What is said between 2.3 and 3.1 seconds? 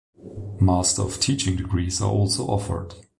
offered.